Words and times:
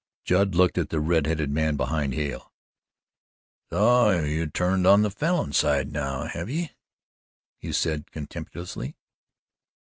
Judd 0.23 0.55
looked 0.55 0.79
at 0.79 0.89
the 0.89 0.99
red 0.99 1.27
headed 1.27 1.51
man 1.51 1.77
behind 1.77 2.15
Hale. 2.15 2.51
"So 3.69 4.21
you're 4.23 4.47
turned 4.47 4.87
on 4.87 5.03
the 5.03 5.11
Falin 5.11 5.53
side 5.53 5.91
now, 5.91 6.23
have 6.25 6.49
ye?" 6.49 6.71
he 7.59 7.71
said 7.71 8.09
contemptuously. 8.09 8.97